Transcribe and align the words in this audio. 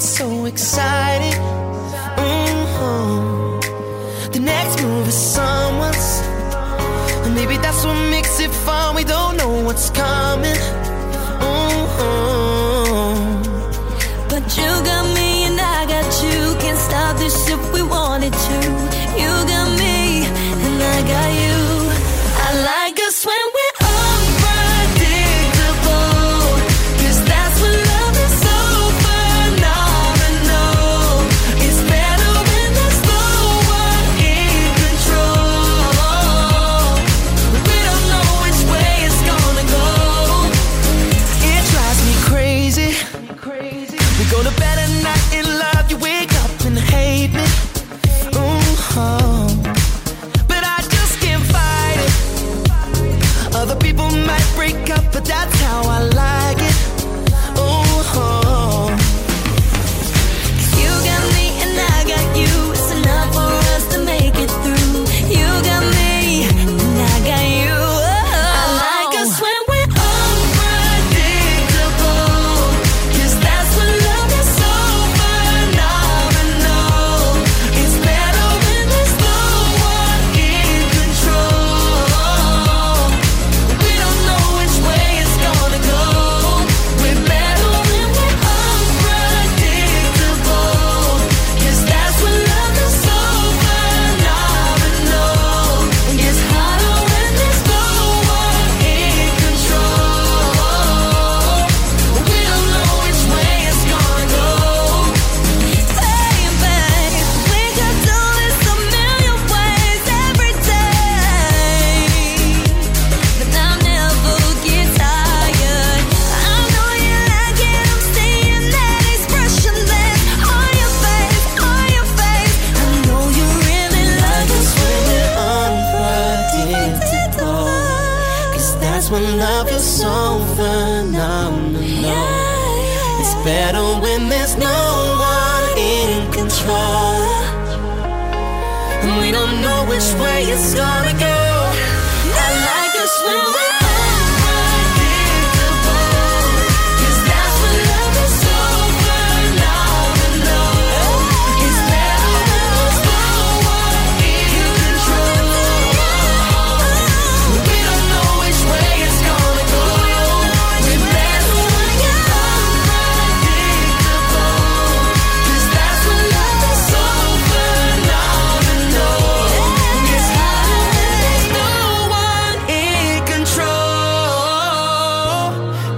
so 0.00 0.46
excited. 0.46 0.89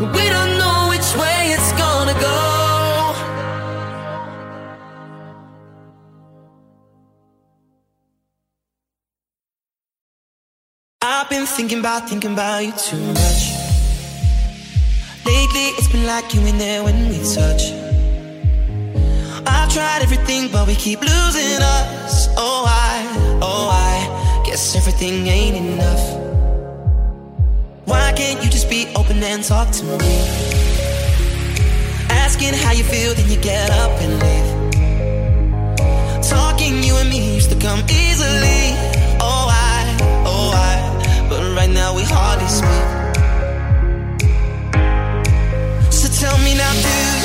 We 0.03 0.09
don't 0.09 0.59
know 0.59 0.89
which 0.91 1.15
way 1.15 1.55
it's 1.55 1.73
gonna 1.75 2.15
go. 2.15 3.15
I've 11.01 11.31
been 11.31 11.47
thinking 11.47 11.79
about, 11.79 12.09
thinking 12.09 12.33
about 12.33 12.65
you 12.65 12.73
too 12.73 12.99
much. 13.15 13.53
Lately, 15.25 15.67
it's 15.79 15.87
been 15.87 16.05
like 16.05 16.35
you 16.35 16.41
in 16.47 16.59
there 16.59 16.83
when 16.83 17.09
we 17.09 17.19
touch. 17.19 17.71
I've 19.47 19.73
tried 19.73 20.03
everything, 20.03 20.51
but 20.51 20.67
we 20.67 20.75
keep 20.75 21.01
losing 21.01 21.63
us. 21.63 22.27
Oh, 22.37 22.65
I, 22.67 23.39
oh, 23.41 23.69
I 23.71 24.43
guess 24.45 24.75
everything 24.75 25.29
ain't 25.29 25.57
enough. 25.57 26.32
Why 27.93 28.11
can't 28.17 28.43
you 28.43 28.49
just 28.49 28.71
be 28.71 28.87
open 28.97 29.23
and 29.23 29.45
talk 29.45 29.71
to 29.79 29.85
me? 29.85 30.13
Asking 32.25 32.55
how 32.55 32.73
you 32.73 32.85
feel, 32.85 33.13
then 33.13 33.29
you 33.29 33.37
get 33.37 33.69
up 33.71 33.93
and 34.01 34.13
leave. 34.25 34.49
Talking 36.27 36.83
you 36.83 36.97
and 36.97 37.11
me 37.11 37.35
used 37.35 37.51
to 37.51 37.59
come 37.67 37.81
easily. 37.91 38.63
Oh, 39.21 39.47
I, 39.51 39.79
oh, 40.25 40.49
I. 40.71 41.27
But 41.29 41.43
right 41.55 41.69
now 41.69 41.95
we 41.95 42.05
hardly 42.05 42.49
speak. 42.49 42.87
So 45.93 46.09
tell 46.23 46.39
me 46.39 46.55
now, 46.55 46.73
do 46.73 47.22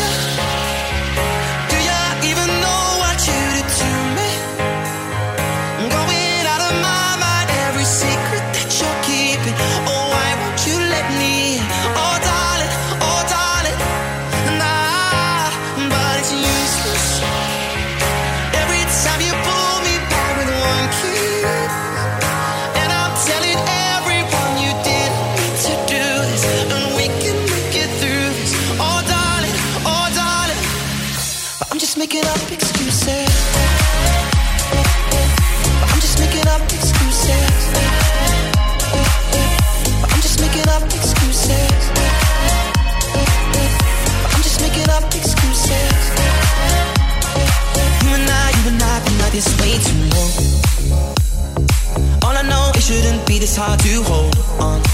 hard 53.57 53.80
to 53.80 54.04
hold 54.04 54.38
on. 54.62 54.87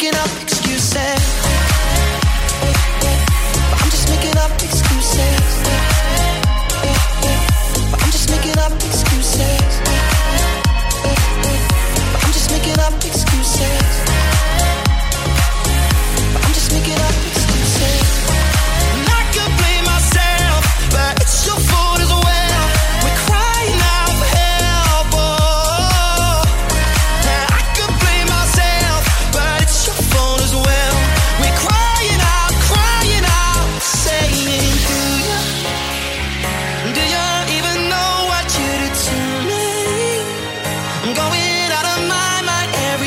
picking 0.00 0.18
up. 0.18 0.59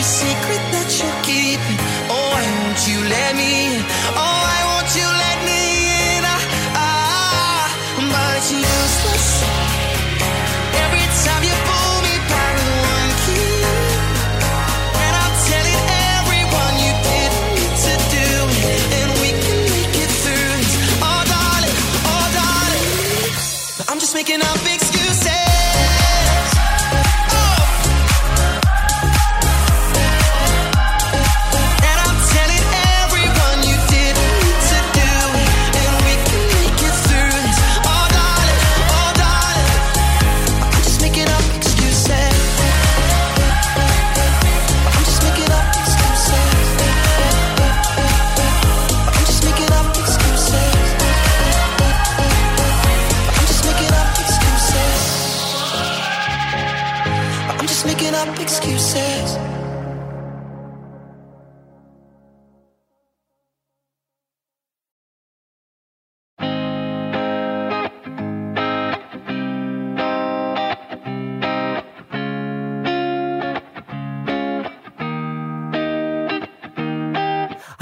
secret 0.03 0.63
that 0.75 0.89
you're 0.99 1.19
keeping. 1.23 1.79
Oh, 2.11 2.29
why 2.31 2.43
won't 2.59 2.81
you 2.87 2.99
let 3.07 3.35
me? 3.35 3.79
Oh. 4.15 4.43
I 4.45 4.52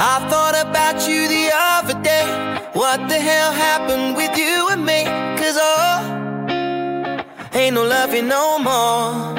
I 0.04 0.18
thought 0.32 0.56
about 0.60 1.08
you 1.08 1.28
the 1.28 1.52
other 1.54 1.94
day. 2.02 2.26
What 2.74 3.08
the 3.08 3.20
hell 3.20 3.52
happened 3.52 4.16
with 4.18 4.36
you 4.36 4.70
and 4.72 4.84
me? 4.84 5.04
Cause 5.38 5.60
oh, 5.62 6.02
ain't 7.54 7.76
no 7.76 7.84
loving 7.84 8.28
no 8.28 8.58
more. 8.58 9.38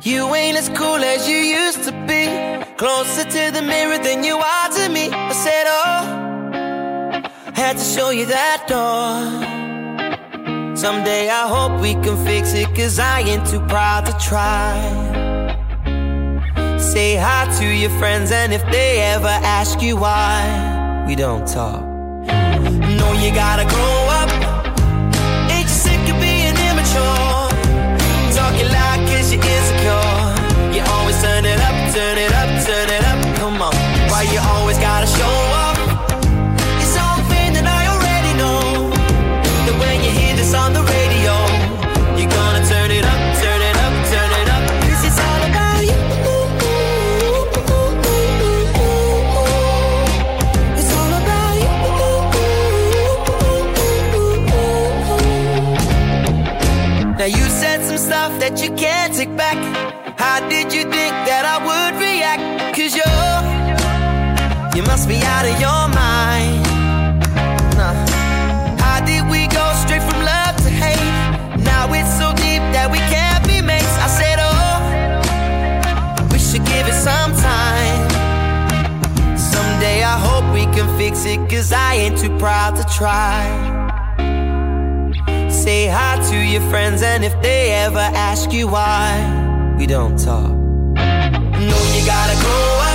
You 0.00 0.32
ain't 0.36 0.56
as 0.56 0.68
cool 0.68 1.02
as 1.02 1.28
you 1.28 1.38
used 1.38 1.82
to 1.88 1.92
be. 2.06 2.28
Closer 2.76 3.24
to 3.24 3.50
the 3.50 3.62
mirror 3.62 3.98
than 3.98 4.22
you 4.22 4.36
are 4.36 4.68
to 4.68 4.88
me. 4.88 5.10
I 5.10 5.32
said, 5.32 5.64
oh, 5.66 6.04
had 7.54 7.78
to 7.78 7.84
show 7.84 8.10
you 8.10 8.26
that 8.26 8.68
door. 8.68 9.18
Someday 10.76 11.28
I 11.28 11.48
hope 11.48 11.80
we 11.80 11.94
can 11.94 12.16
fix 12.24 12.54
it, 12.54 12.72
cause 12.76 13.00
I 13.00 13.22
ain't 13.22 13.44
too 13.44 13.60
proud 13.66 14.06
to 14.06 14.12
try. 14.24 15.11
Say 16.82 17.16
hi 17.16 17.48
to 17.58 17.64
your 17.64 17.90
friends, 17.98 18.30
and 18.32 18.52
if 18.52 18.62
they 18.70 19.00
ever 19.00 19.28
ask 19.28 19.80
you 19.80 19.96
why, 19.96 21.04
we 21.06 21.14
don't 21.14 21.46
talk. 21.46 21.80
No, 23.00 23.12
you 23.22 23.32
gotta 23.32 23.64
grow 23.64 23.98
up. 24.20 24.28
Ain't 25.50 25.62
you 25.62 25.68
sick 25.68 26.02
of 26.12 26.20
being 26.20 26.56
immature? 26.68 27.48
Talking 28.36 28.68
loud 28.68 28.98
cause 29.08 29.32
you're 29.32 29.40
insecure. 29.40 30.74
You 30.74 30.82
always 30.94 31.18
turn 31.22 31.46
it 31.46 31.60
up, 31.60 31.94
turn 31.94 32.18
it 32.18 32.32
up, 32.32 32.50
turn 32.66 32.90
it 32.90 33.04
up. 33.04 33.36
Come 33.36 33.62
on, 33.62 33.74
why 34.10 34.26
you 34.30 34.40
always 34.40 34.78
gotta 34.78 35.06
show 35.06 35.41
try. 83.02 83.42
Say 85.50 85.88
hi 85.88 86.12
to 86.30 86.36
your 86.36 86.62
friends, 86.70 87.02
and 87.02 87.24
if 87.24 87.34
they 87.42 87.72
ever 87.72 88.06
ask 88.30 88.52
you 88.52 88.68
why, 88.68 89.74
we 89.76 89.86
don't 89.86 90.16
talk. 90.16 90.52
No, 91.70 91.78
you 91.94 92.06
gotta 92.06 92.36
go 92.48 92.91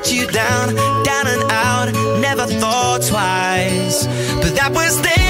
let 0.00 0.12
you 0.12 0.26
down, 0.28 0.74
down 1.04 1.26
and 1.26 1.42
out. 1.50 2.20
Never 2.20 2.46
thought 2.46 3.02
twice, 3.02 4.06
but 4.36 4.54
that 4.56 4.72
was 4.72 5.00
then. 5.02 5.29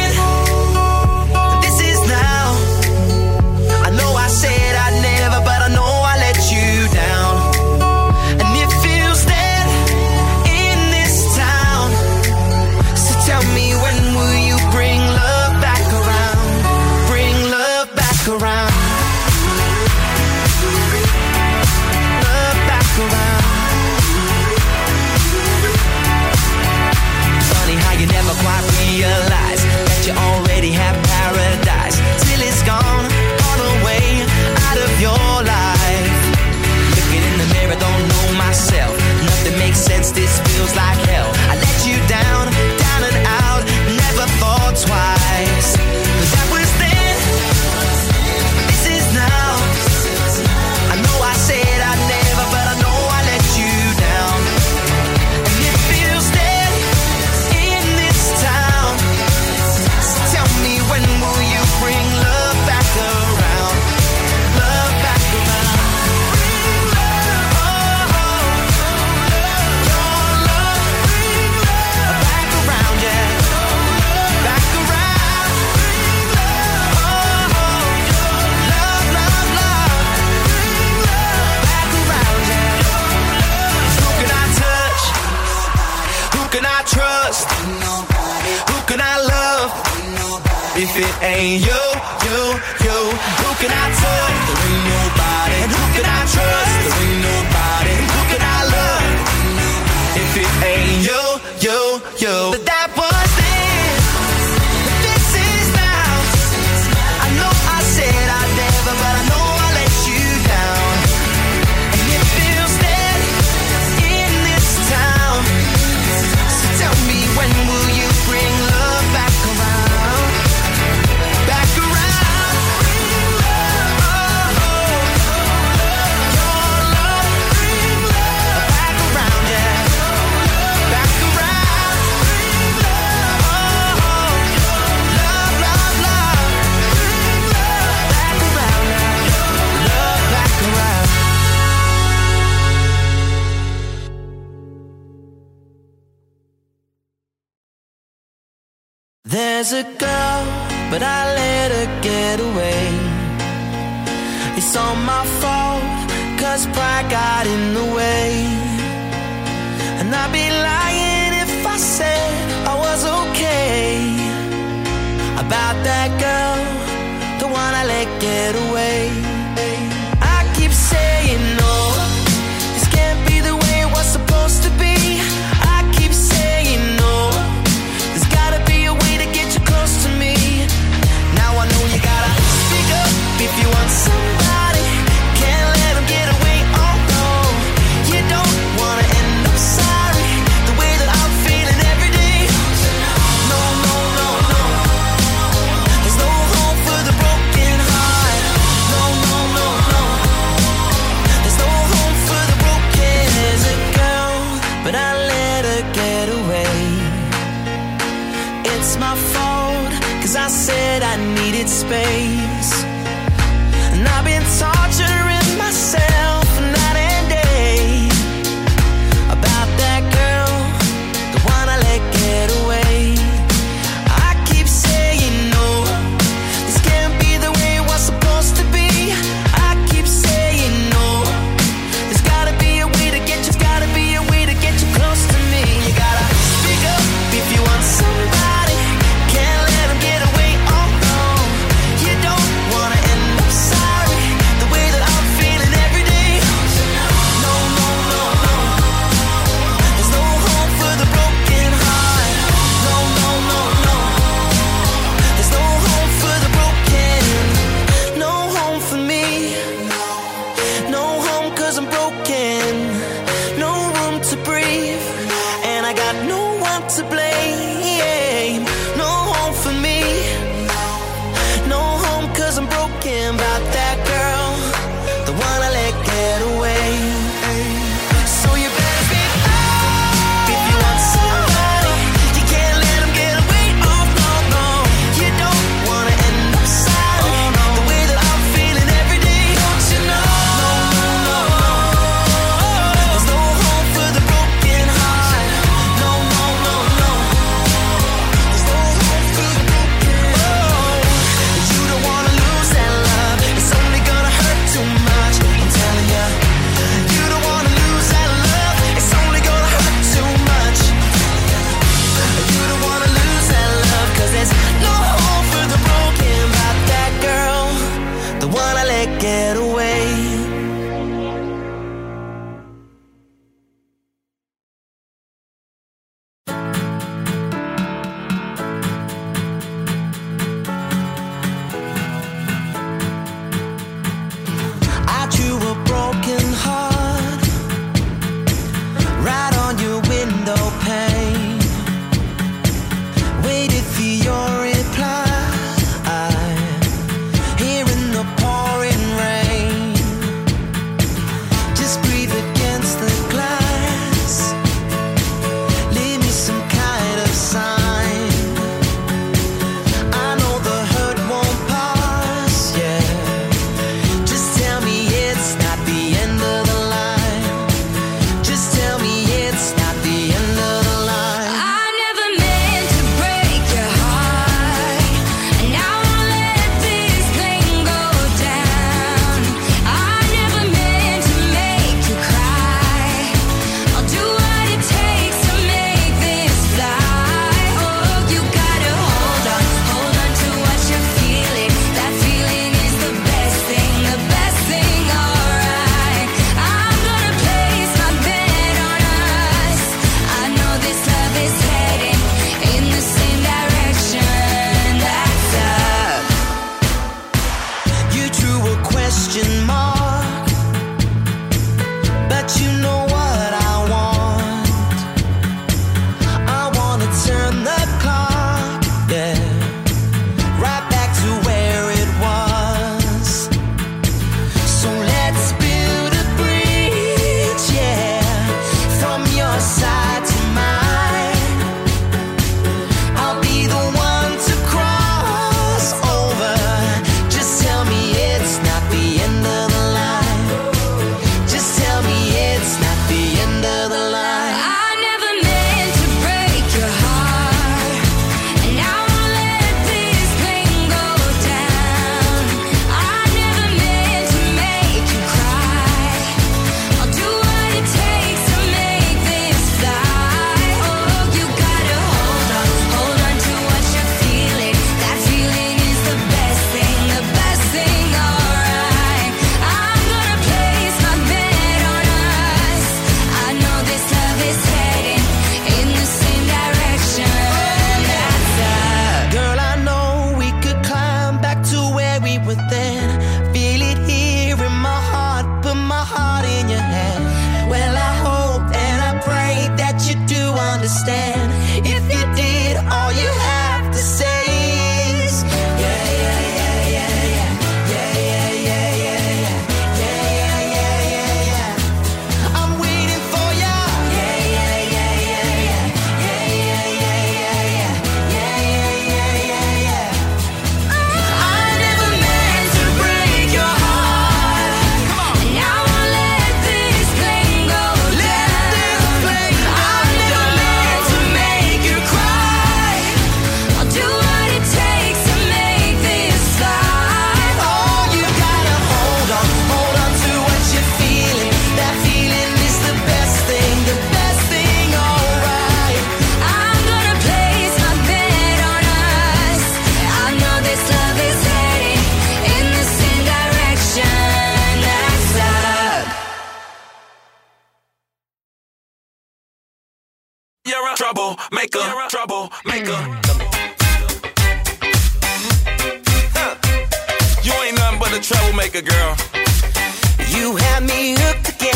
a 149.73 149.85
girl 149.85 150.10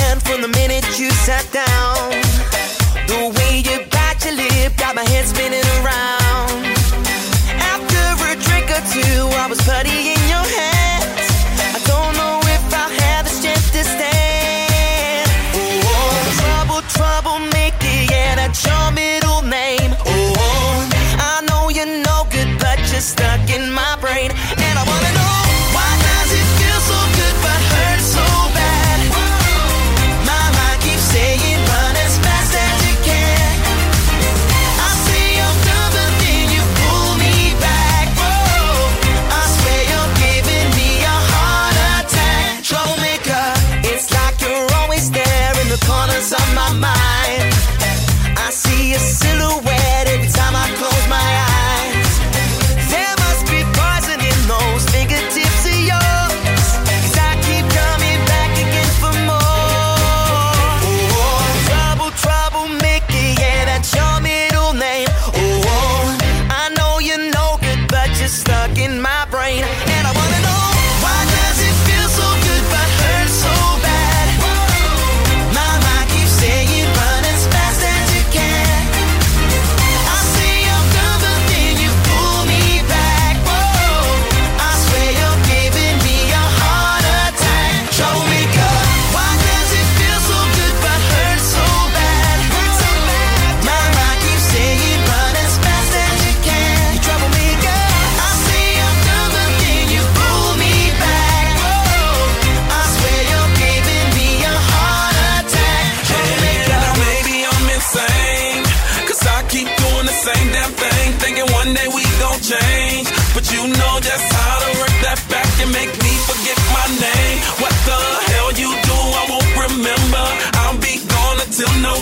hand 0.00 0.22
from 0.22 0.40
the 0.42 0.48
minute 0.48 0.84
you 0.98 1.10
sat 1.10 1.46
down. 1.52 2.10
The 3.06 3.32
way 3.36 3.62
you 3.68 3.76
bite 3.90 4.24
your 4.24 4.34
lip 4.34 4.76
got 4.76 4.94
my 4.94 5.04
head 5.04 5.26
spinning 5.26 5.66
around. 5.80 6.64
After 7.72 8.02
a 8.30 8.34
drink 8.46 8.70
or 8.70 8.82
two, 8.94 9.28
I 9.42 9.46
was 9.48 9.60
putty 9.62 10.03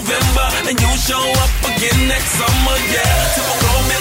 November, 0.02 0.48
and 0.66 0.80
you 0.80 0.92
show 0.98 1.14
up 1.14 1.50
again 1.62 2.08
next 2.08 2.30
summer, 2.34 2.76
yeah. 2.90 3.34
Typical 3.34 3.91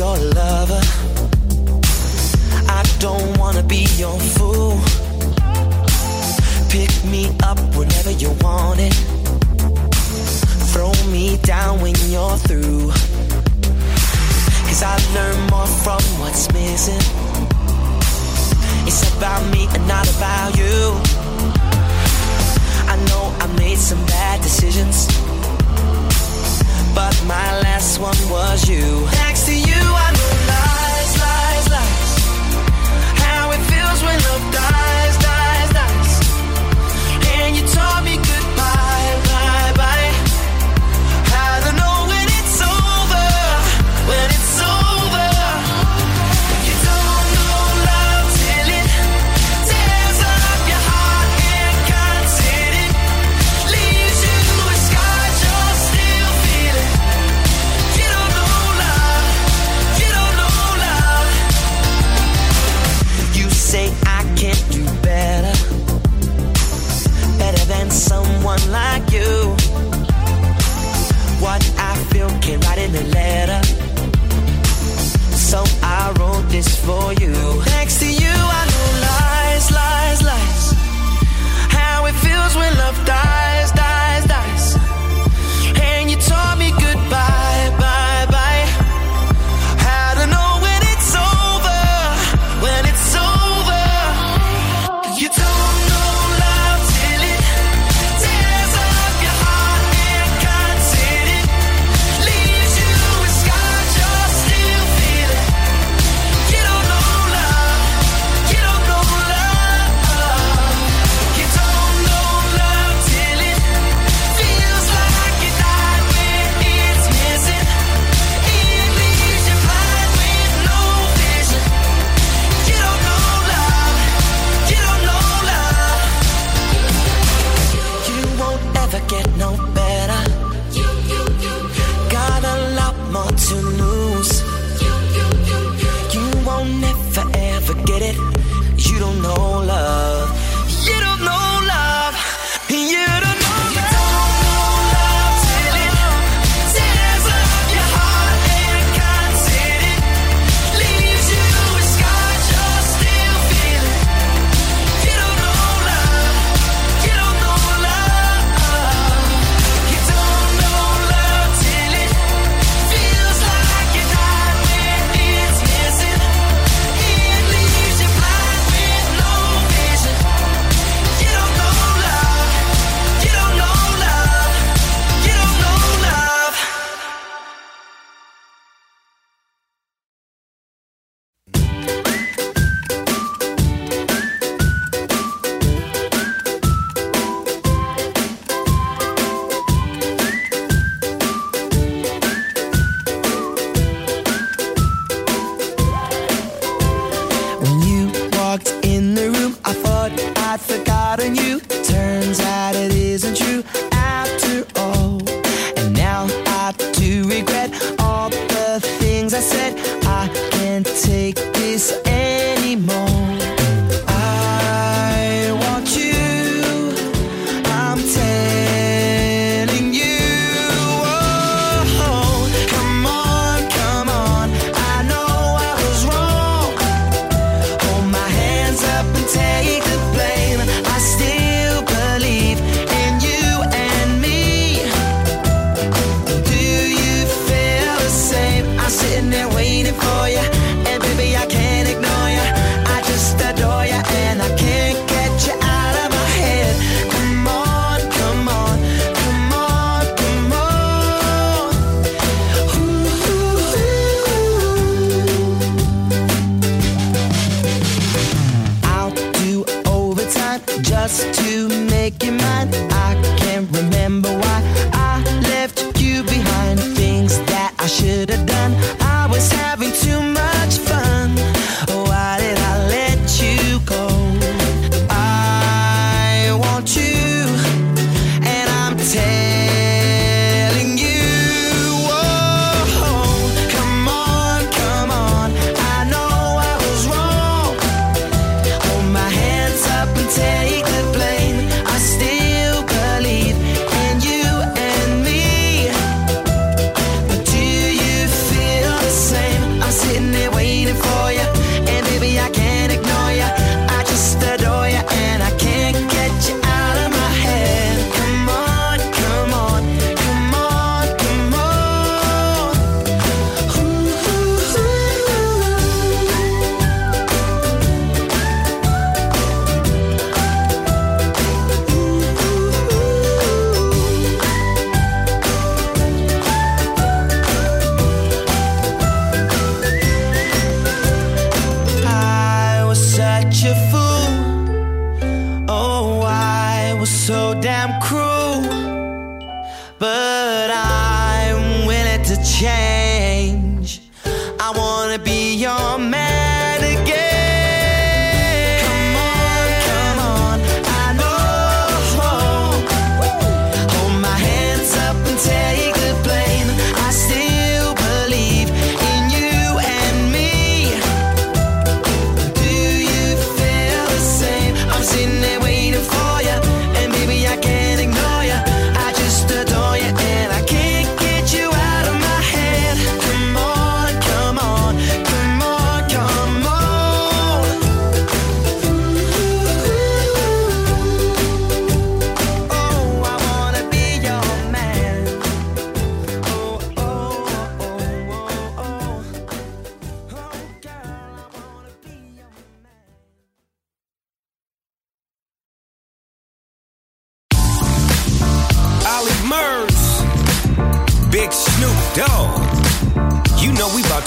your 0.00 0.16
lover. 0.16 0.80
I 2.78 2.82
don't 3.00 3.38
wanna 3.38 3.62
be 3.62 3.84
your 4.02 4.18
fool. 4.34 4.80
Pick 6.70 6.92
me 7.12 7.28
up 7.42 7.58
whenever 7.76 8.10
you 8.10 8.30
want 8.40 8.80
it. 8.80 8.94
Throw 10.72 10.92
me 11.12 11.36
down 11.42 11.82
when 11.82 11.94
you're 12.08 12.38
through. 12.48 12.88
Cause 14.68 14.82
I 14.82 14.96
learn 15.16 15.38
more 15.52 15.70
from 15.84 16.02
what's 16.20 16.50
missing. 16.54 17.04
It's 18.88 19.02
about 19.16 19.42
me 19.52 19.68
and 19.74 19.86
not 19.86 20.06
about 20.16 20.56
you. 20.56 20.78
I 22.92 22.96
know 23.08 23.24
I 23.44 23.46
made 23.58 23.76
some 23.76 24.02
bad 24.06 24.40
decisions 24.40 25.29
but 26.94 27.14
my 27.26 27.60
last 27.60 27.98
one 27.98 28.16
was 28.30 28.68
you. 28.68 29.06
Next 29.26 29.46
to 29.46 29.54
you, 29.54 29.82
I 30.06 30.08
know 30.16 30.32
lies, 30.52 31.12
lies, 31.24 31.66
lies. 31.74 32.12
How 33.24 33.50
it 33.52 33.62
feels 33.70 34.02
when 34.02 34.18
love 34.28 34.52
dies. 34.52 35.09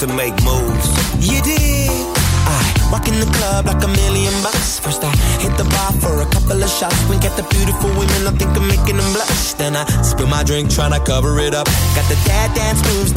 To 0.06 0.12
make 0.14 0.36
moves. 0.44 0.88
You 1.16 1.40
did. 1.40 1.88
I 2.44 2.60
walk 2.92 3.08
in 3.08 3.16
the 3.20 3.30
club 3.40 3.64
like 3.66 3.82
a 3.82 3.88
million 3.88 4.34
bucks. 4.42 4.78
First 4.78 5.00
I 5.02 5.08
hit 5.40 5.56
the 5.56 5.64
bar 5.64 5.92
for 6.02 6.20
a 6.20 6.28
couple 6.28 6.60
of 6.60 6.68
shots. 6.68 6.98
Wink 7.08 7.24
at 7.24 7.32
the 7.36 7.46
beautiful 7.48 7.88
women, 7.96 8.20
I 8.28 8.32
think 8.36 8.52
I'm 8.52 8.68
making 8.68 8.98
them 9.00 9.10
blush. 9.16 9.54
Then 9.54 9.76
I 9.76 9.84
spill 10.02 10.28
my 10.28 10.42
drink, 10.44 10.68
tryna 10.68 11.00
cover 11.06 11.38
it 11.40 11.54
up. 11.54 11.66
Got 11.96 12.06
the 12.12 12.18
dad 12.28 12.52
dance 12.54 12.84
moves, 12.92 13.12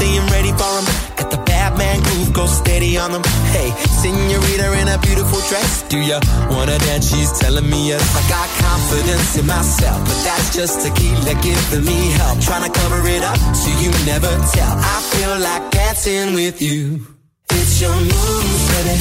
go 2.38 2.46
steady 2.46 2.98
on 2.98 3.12
them. 3.12 3.24
Hey, 3.50 3.70
senorita 4.02 4.68
in 4.80 4.88
a 4.88 4.98
beautiful 5.00 5.42
dress. 5.50 5.82
Do 5.90 5.98
ya 5.98 6.20
wanna 6.54 6.78
dance? 6.86 7.10
She's 7.12 7.32
telling 7.42 7.68
me 7.68 7.90
yes. 7.90 8.04
I 8.14 8.22
got 8.30 8.48
confidence 8.62 9.38
in 9.40 9.46
myself, 9.48 10.00
but 10.08 10.20
that's 10.24 10.54
just 10.56 10.86
tequila 10.86 11.34
giving 11.42 11.86
me 11.92 12.00
help. 12.20 12.38
Tryna 12.48 12.72
cover 12.80 13.02
it 13.16 13.24
up 13.24 13.38
so 13.62 13.70
you 13.82 13.90
never 14.06 14.32
tell. 14.54 14.74
I 14.96 14.98
feel 15.12 15.34
like 15.48 15.64
dancing 15.72 16.36
with 16.36 16.62
you. 16.62 17.08
It's 17.50 17.82
your 17.82 17.96
moves, 17.96 18.64
baby. 18.72 18.97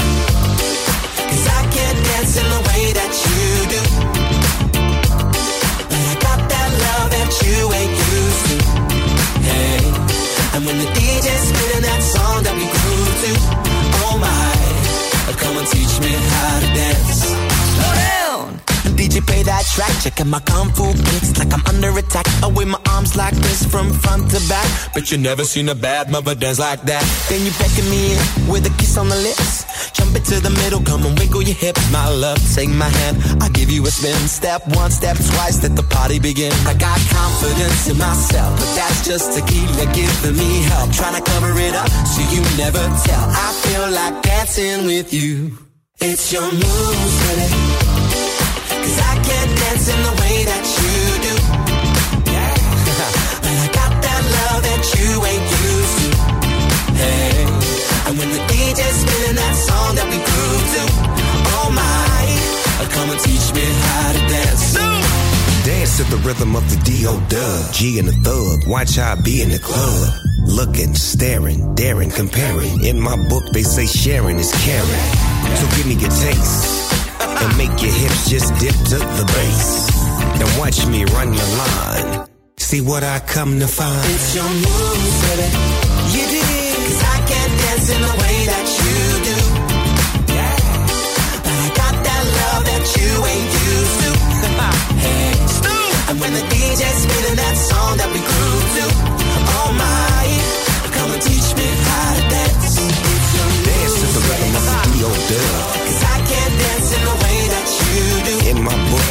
Track, 19.77 19.93
checking 20.01 20.29
my 20.29 20.41
kung 20.41 20.73
fu 20.73 20.85
kicks 21.09 21.37
like 21.39 21.53
I'm 21.53 21.63
under 21.67 21.93
attack. 21.99 22.27
I 22.43 22.49
wave 22.49 22.69
my 22.69 22.81
arms 22.89 23.15
like 23.15 23.37
this 23.37 23.61
from 23.69 23.93
front 23.93 24.31
to 24.33 24.41
back. 24.49 24.69
But 24.95 25.13
you 25.13 25.19
never 25.19 25.45
seen 25.45 25.69
a 25.69 25.75
bad 25.75 26.11
mother 26.11 26.35
dance 26.35 26.59
like 26.59 26.83
that. 26.89 27.05
Then 27.29 27.45
you 27.45 27.53
beckon 27.61 27.85
me 27.93 28.17
in 28.17 28.19
with 28.49 28.65
a 28.67 28.73
kiss 28.81 28.97
on 28.97 29.09
the 29.09 29.17
lips. 29.17 29.65
Jump 29.93 30.17
into 30.17 30.41
the 30.41 30.51
middle, 30.51 30.81
come 30.81 31.05
and 31.05 31.19
wiggle 31.19 31.43
your 31.43 31.55
hips, 31.55 31.85
my 31.93 32.09
love. 32.09 32.41
Take 32.55 32.71
my 32.71 32.89
hand, 32.89 33.17
I'll 33.43 33.51
give 33.51 33.71
you 33.71 33.85
a 33.87 33.91
spin. 33.91 34.17
Step 34.29 34.67
one, 34.75 34.91
step 34.91 35.17
twice, 35.17 35.63
let 35.63 35.77
the 35.77 35.85
party 35.85 36.19
begin. 36.19 36.53
I 36.67 36.75
got 36.75 36.99
confidence 37.13 37.89
in 37.93 37.99
myself, 37.99 38.57
but 38.59 38.71
that's 38.75 39.05
just 39.05 39.37
tequila 39.37 39.87
giving 39.93 40.37
me 40.41 40.63
help. 40.73 40.91
Trying 40.93 41.17
to 41.21 41.23
cover 41.31 41.53
it 41.61 41.75
up 41.75 41.91
so 42.13 42.21
you 42.33 42.41
never 42.57 42.85
tell. 43.05 43.27
I 43.29 43.49
feel 43.65 43.87
like 43.93 44.23
dancing 44.23 44.87
with 44.87 45.13
you. 45.13 45.59
It's 46.01 46.33
your 46.33 46.49
moves, 46.49 47.17
baby. 47.25 48.27
Cause 48.87 49.01
I 49.01 49.26
can't 49.47 49.59
dance 49.59 49.89
in 49.89 50.03
the 50.03 50.15
way 50.23 50.45
that 50.45 50.65
you 50.81 50.97
do. 51.27 51.35
but 53.43 53.57
I 53.65 53.69
got 53.73 53.93
that 54.03 54.23
love 54.37 54.61
that 54.67 54.83
you 54.97 55.11
ain't 55.23 55.47
used 55.67 55.97
to. 56.03 56.09
Hey, 56.99 57.47
and 58.07 58.19
when 58.19 58.31
the 58.31 58.43
DJ's 58.51 58.97
spinning 59.03 59.37
that 59.37 59.55
song 59.55 59.95
that 59.97 60.07
we 60.11 60.19
grew 60.19 60.55
to, 60.75 60.83
oh 61.59 61.71
my, 61.71 62.19
uh, 62.81 62.89
come 62.91 63.11
and 63.11 63.21
teach 63.21 63.47
me 63.55 63.63
how 63.63 64.13
to 64.13 64.23
dance. 64.35 64.75
Dance 65.65 65.97
to 65.99 66.05
the 66.05 66.19
rhythm 66.19 66.57
of 66.57 66.69
the 66.71 66.77
D.O. 66.85 67.21
Dub. 67.29 67.73
G 67.73 67.99
and 67.99 68.09
the 68.09 68.17
thug. 68.27 68.69
Watch 68.69 68.97
how 68.97 69.13
I 69.13 69.15
be 69.21 69.43
in 69.43 69.51
the 69.51 69.59
club. 69.59 70.15
Looking, 70.47 70.95
staring, 70.95 71.75
daring, 71.75 72.11
comparing. 72.11 72.85
In 72.85 73.01
my 73.01 73.17
book, 73.29 73.45
they 73.53 73.63
say 73.63 73.87
sharing 73.87 74.39
is 74.39 74.53
caring. 74.65 75.07
So 75.59 75.67
give 75.77 75.87
me 75.87 75.95
your 75.95 76.11
taste. 76.11 76.86
And 77.39 77.57
make 77.59 77.77
your 77.83 77.93
hips 77.93 78.31
just 78.31 78.49
dip 78.61 78.75
to 78.91 78.99
the 79.19 79.25
bass. 79.35 79.91
And 80.41 80.49
watch 80.59 80.87
me 80.87 81.05
run 81.17 81.33
your 81.33 81.51
line. 81.63 82.29
See 82.57 82.81
what 82.81 83.05
I 83.05 83.21
come 83.21 83.61
to 83.61 83.67
find. 83.67 84.05
It's 84.15 84.35
your 84.35 84.49
moves, 84.49 85.17
baby. 85.23 85.49
You 86.17 86.25
did. 86.35 86.77
Cause 86.87 87.03
I 87.15 87.19
can't 87.31 87.55
dance 87.63 87.89
in 87.95 88.01
the 88.01 88.15
way 88.23 88.37
that 88.53 88.67
you 88.83 88.97
do. 89.31 89.39
Yeah. 90.35 90.57
But 91.45 91.57
I 91.67 91.69
got 91.81 91.95
that 92.09 92.23
love 92.41 92.63
that 92.71 92.85
you 92.97 93.11
ain't 93.33 93.53
used 93.71 93.97
to. 94.03 94.11
hey, 95.05 95.31
and 96.11 96.17
when 96.21 96.33
the 96.33 96.45
DJ's 96.51 96.99
spinning 97.05 97.37
that 97.37 97.57
song 97.57 97.97
that 97.99 98.11
we 98.15 98.21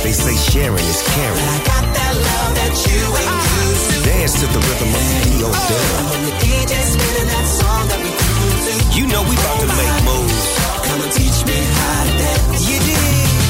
They 0.06 0.12
say 0.12 0.36
sharing 0.36 0.86
is 0.86 1.02
caring. 1.15 1.34
I 1.34 1.58
got 1.65 1.82
that 1.82 2.13
love 2.13 2.54
that 2.62 2.74
you 2.86 3.02
ain't 3.10 3.41
used 3.65 3.89
to. 3.89 4.06
Dance 4.06 4.34
to 4.38 4.46
the 4.46 4.62
rhythm 4.62 4.94
of 4.94 5.02
the 5.02 5.18
D.O. 5.34 5.50
Oh, 5.50 6.13
the 6.30 6.84
spinning 6.86 7.26
that 7.34 7.48
song 7.50 7.89
that 7.89 7.98
we 8.06 8.13
cruising. 8.13 9.02
You 9.02 9.10
know 9.10 9.26
we 9.26 9.34
about 9.34 9.62
to 9.62 9.70
make 9.74 9.98
moves. 10.06 10.46
Come 10.86 11.02
and 11.02 11.12
teach 11.12 11.41
me 11.50 11.58
how 11.58 12.04
to 12.06 12.13
dance. 12.22 12.70
You 12.70 12.78
did. 12.86 13.45